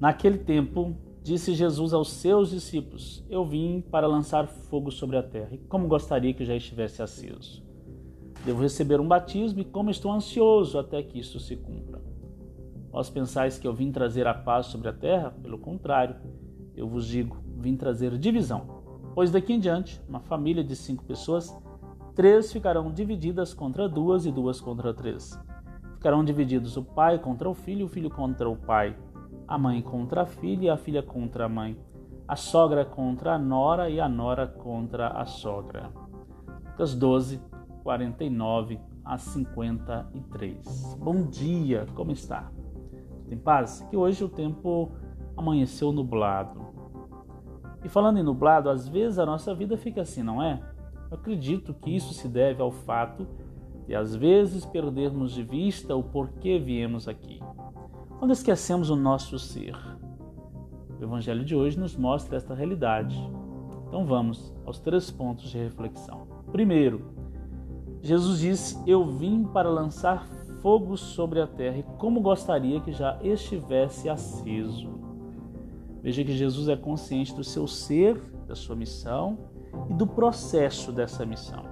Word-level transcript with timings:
Naquele 0.00 0.38
tempo, 0.38 0.96
disse 1.22 1.52
Jesus 1.52 1.92
aos 1.92 2.10
seus 2.10 2.50
discípulos: 2.50 3.22
Eu 3.28 3.44
vim 3.44 3.82
para 3.82 4.06
lançar 4.06 4.46
fogo 4.46 4.90
sobre 4.90 5.18
a 5.18 5.22
terra, 5.22 5.50
e 5.52 5.58
como 5.58 5.86
gostaria 5.86 6.32
que 6.32 6.44
já 6.44 6.56
estivesse 6.56 7.02
aceso. 7.02 7.62
Devo 8.42 8.62
receber 8.62 8.98
um 8.98 9.06
batismo, 9.06 9.60
e 9.60 9.64
como 9.64 9.90
estou 9.90 10.10
ansioso 10.10 10.78
até 10.78 11.02
que 11.02 11.18
isto 11.18 11.38
se 11.38 11.54
cumpra. 11.54 12.00
Vós 12.90 13.10
pensais 13.10 13.58
que 13.58 13.68
eu 13.68 13.74
vim 13.74 13.92
trazer 13.92 14.26
a 14.26 14.32
paz 14.32 14.66
sobre 14.66 14.88
a 14.88 14.92
terra? 14.92 15.32
Pelo 15.42 15.58
contrário, 15.58 16.16
eu 16.74 16.88
vos 16.88 17.06
digo: 17.06 17.36
vim 17.58 17.76
trazer 17.76 18.16
divisão. 18.16 18.80
Pois 19.14 19.30
daqui 19.30 19.52
em 19.52 19.60
diante, 19.60 20.00
uma 20.08 20.20
família 20.20 20.64
de 20.64 20.74
cinco 20.74 21.04
pessoas, 21.04 21.54
três 22.14 22.50
ficarão 22.50 22.90
divididas 22.90 23.52
contra 23.52 23.86
duas 23.86 24.24
e 24.24 24.32
duas 24.32 24.62
contra 24.62 24.94
três. 24.94 25.38
Ficarão 25.96 26.24
divididos 26.24 26.78
o 26.78 26.82
pai 26.82 27.18
contra 27.18 27.50
o 27.50 27.52
filho, 27.52 27.84
o 27.84 27.88
filho 27.88 28.08
contra 28.08 28.48
o 28.48 28.56
pai, 28.56 28.96
a 29.50 29.58
mãe 29.58 29.82
contra 29.82 30.22
a 30.22 30.26
filha 30.26 30.66
e 30.66 30.70
a 30.70 30.76
filha 30.76 31.02
contra 31.02 31.46
a 31.46 31.48
mãe, 31.48 31.76
a 32.28 32.36
sogra 32.36 32.84
contra 32.84 33.34
a 33.34 33.38
nora 33.38 33.90
e 33.90 33.98
a 33.98 34.08
nora 34.08 34.46
contra 34.46 35.08
a 35.08 35.26
sogra. 35.26 35.90
Lucas 36.66 36.94
12, 36.94 37.42
49 37.82 38.78
a 39.04 39.18
53. 39.18 40.96
Bom 41.00 41.24
dia, 41.24 41.84
como 41.96 42.12
está? 42.12 42.48
Tem 43.28 43.36
paz? 43.36 43.84
Que 43.90 43.96
hoje 43.96 44.22
o 44.22 44.28
tempo 44.28 44.92
amanheceu 45.36 45.90
nublado. 45.90 46.68
E 47.82 47.88
falando 47.88 48.20
em 48.20 48.22
nublado, 48.22 48.70
às 48.70 48.86
vezes 48.86 49.18
a 49.18 49.26
nossa 49.26 49.52
vida 49.52 49.76
fica 49.76 50.02
assim, 50.02 50.22
não 50.22 50.40
é? 50.40 50.62
Eu 51.10 51.16
acredito 51.16 51.74
que 51.74 51.90
isso 51.90 52.14
se 52.14 52.28
deve 52.28 52.62
ao 52.62 52.70
fato 52.70 53.26
de 53.84 53.96
às 53.96 54.14
vezes 54.14 54.64
perdermos 54.64 55.32
de 55.32 55.42
vista 55.42 55.96
o 55.96 56.04
porquê 56.04 56.56
viemos 56.56 57.08
aqui. 57.08 57.40
Quando 58.20 58.32
esquecemos 58.32 58.90
o 58.90 58.96
nosso 58.96 59.38
ser. 59.38 59.74
O 61.00 61.02
Evangelho 61.02 61.42
de 61.42 61.56
hoje 61.56 61.78
nos 61.78 61.96
mostra 61.96 62.36
esta 62.36 62.52
realidade. 62.54 63.16
Então 63.88 64.04
vamos 64.04 64.54
aos 64.66 64.78
três 64.78 65.10
pontos 65.10 65.48
de 65.48 65.56
reflexão. 65.56 66.26
Primeiro, 66.52 67.00
Jesus 68.02 68.40
disse: 68.40 68.78
Eu 68.86 69.06
vim 69.06 69.44
para 69.44 69.70
lançar 69.70 70.26
fogo 70.60 70.98
sobre 70.98 71.40
a 71.40 71.46
terra 71.46 71.78
e 71.78 71.82
como 71.96 72.20
gostaria 72.20 72.78
que 72.82 72.92
já 72.92 73.18
estivesse 73.22 74.06
aceso. 74.06 74.90
Veja 76.02 76.22
que 76.22 76.36
Jesus 76.36 76.68
é 76.68 76.76
consciente 76.76 77.34
do 77.34 77.42
seu 77.42 77.66
ser, 77.66 78.20
da 78.46 78.54
sua 78.54 78.76
missão 78.76 79.38
e 79.88 79.94
do 79.94 80.06
processo 80.06 80.92
dessa 80.92 81.24
missão. 81.24 81.64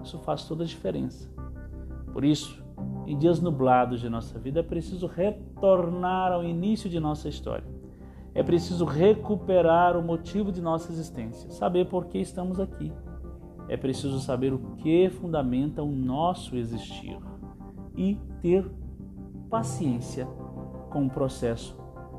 Isso 0.00 0.16
faz 0.20 0.44
toda 0.44 0.62
a 0.62 0.66
diferença. 0.66 1.28
Por 2.12 2.24
isso, 2.24 2.64
em 3.06 3.16
dias 3.16 3.40
nublados 3.40 4.00
de 4.00 4.08
nossa 4.08 4.38
vida, 4.38 4.60
é 4.60 4.62
preciso 4.62 5.06
retornar 5.06 6.32
ao 6.32 6.42
início 6.42 6.90
de 6.90 6.98
nossa 6.98 7.28
história. 7.28 7.64
É 8.34 8.42
preciso 8.42 8.84
recuperar 8.84 9.96
o 9.96 10.02
motivo 10.02 10.52
de 10.52 10.60
nossa 10.60 10.92
existência, 10.92 11.50
saber 11.50 11.86
por 11.86 12.06
que 12.06 12.18
estamos 12.18 12.60
aqui. 12.60 12.92
É 13.68 13.76
preciso 13.76 14.20
saber 14.20 14.52
o 14.52 14.58
que 14.76 15.08
fundamenta 15.08 15.82
o 15.82 15.90
nosso 15.90 16.56
existir 16.56 17.18
e 17.96 18.18
ter 18.42 18.68
paciência 19.48 20.26
com 20.90 21.06
o 21.06 21.10
processo 21.10 21.76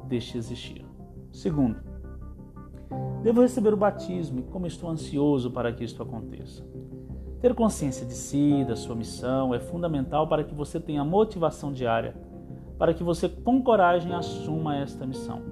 deste 0.08 0.38
existir. 0.38 0.86
Segundo, 1.32 1.80
devo 3.22 3.42
receber 3.42 3.74
o 3.74 3.78
batismo 3.78 4.40
e 4.40 4.44
como 4.44 4.66
estou 4.66 4.90
ansioso 4.90 5.52
para 5.52 5.72
que 5.72 5.84
isto 5.84 6.02
aconteça. 6.02 6.66
Ter 7.40 7.54
consciência 7.54 8.04
de 8.04 8.14
si, 8.14 8.66
da 8.68 8.76
sua 8.76 8.96
missão, 8.96 9.54
é 9.54 9.60
fundamental 9.60 10.28
para 10.28 10.44
que 10.44 10.56
você 10.56 10.80
tenha 10.80 11.06
motivação 11.06 11.72
diária, 11.72 12.16
para 12.80 12.96
que 12.96 13.04
você 13.04 13.30
com 13.30 13.62
coragem 13.62 14.12
assuma 14.12 14.76
esta 14.78 15.06
missão. 15.06 15.44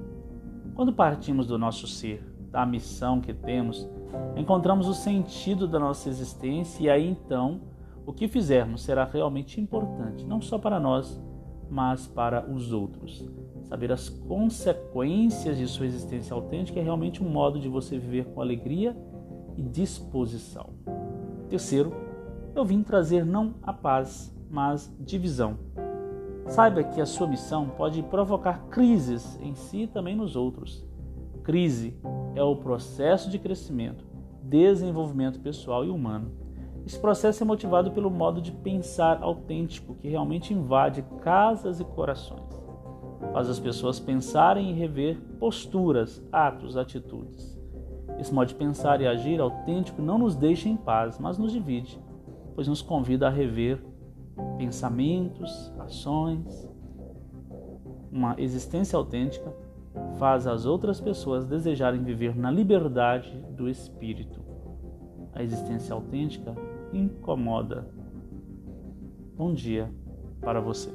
Quando 0.73 0.91
partimos 0.91 1.45
do 1.45 1.59
nosso 1.59 1.85
ser, 1.87 2.23
da 2.49 2.65
missão 2.65 3.21
que 3.21 3.33
temos, 3.33 3.87
encontramos 4.35 4.87
o 4.87 4.95
sentido 4.95 5.67
da 5.67 5.77
nossa 5.77 6.09
existência 6.09 6.83
e 6.83 6.89
aí 6.89 7.07
então 7.07 7.61
o 8.03 8.11
que 8.11 8.27
fizermos 8.27 8.81
será 8.81 9.03
realmente 9.03 9.61
importante, 9.61 10.25
não 10.25 10.41
só 10.41 10.57
para 10.57 10.79
nós, 10.79 11.21
mas 11.69 12.07
para 12.07 12.49
os 12.49 12.71
outros. 12.71 13.23
Saber 13.63 13.91
as 13.91 14.09
consequências 14.09 15.57
de 15.57 15.67
sua 15.67 15.85
existência 15.85 16.33
autêntica 16.33 16.79
é 16.79 16.83
realmente 16.83 17.23
um 17.23 17.29
modo 17.29 17.59
de 17.59 17.69
você 17.69 17.97
viver 17.97 18.25
com 18.25 18.41
alegria 18.41 18.97
e 19.55 19.61
disposição. 19.61 20.74
Terceiro, 21.49 21.93
eu 22.55 22.63
vim 22.63 22.83
trazer 22.83 23.25
não 23.25 23.55
a 23.61 23.73
paz, 23.73 24.33
mas 24.49 24.93
divisão. 24.99 25.57
Saiba 26.47 26.83
que 26.83 27.01
a 27.01 27.05
sua 27.05 27.27
missão 27.27 27.69
pode 27.69 28.03
provocar 28.03 28.67
crises 28.69 29.39
em 29.41 29.55
si 29.55 29.83
e 29.83 29.87
também 29.87 30.15
nos 30.15 30.35
outros. 30.35 30.85
Crise 31.43 31.97
é 32.35 32.43
o 32.43 32.55
processo 32.55 33.29
de 33.29 33.39
crescimento, 33.39 34.05
desenvolvimento 34.43 35.39
pessoal 35.39 35.83
e 35.85 35.89
humano 35.89 36.45
esse 36.85 36.99
processo 36.99 37.41
é 37.41 37.45
motivado 37.45 37.89
pelo 37.89 38.11
modo 38.11 38.39
de 38.39 38.51
pensar 38.51 39.17
autêntico 39.23 39.95
que 39.95 40.07
realmente 40.07 40.53
invade 40.53 41.03
casas 41.21 41.79
e 41.79 41.83
corações. 41.83 42.43
Faz 43.33 43.49
as 43.49 43.59
pessoas 43.59 43.99
pensarem 43.99 44.69
e 44.69 44.73
rever 44.73 45.19
posturas, 45.39 46.23
atos, 46.31 46.77
atitudes. 46.77 47.59
Esse 48.19 48.33
modo 48.33 48.47
de 48.47 48.55
pensar 48.55 49.01
e 49.01 49.07
agir 49.07 49.39
autêntico 49.39 50.01
não 50.01 50.17
nos 50.17 50.35
deixa 50.35 50.69
em 50.69 50.77
paz, 50.77 51.19
mas 51.19 51.37
nos 51.37 51.51
divide, 51.51 51.99
pois 52.55 52.67
nos 52.67 52.81
convida 52.81 53.27
a 53.27 53.29
rever 53.29 53.83
pensamentos, 54.57 55.73
ações. 55.79 56.69
Uma 58.11 58.35
existência 58.37 58.97
autêntica 58.97 59.53
faz 60.17 60.47
as 60.47 60.65
outras 60.65 60.99
pessoas 60.99 61.45
desejarem 61.45 62.03
viver 62.03 62.35
na 62.35 62.51
liberdade 62.51 63.37
do 63.51 63.69
espírito. 63.69 64.41
A 65.33 65.43
existência 65.43 65.93
autêntica 65.93 66.55
incomoda. 66.93 67.87
Bom 69.37 69.53
dia 69.53 69.91
para 70.41 70.61
você. 70.61 70.89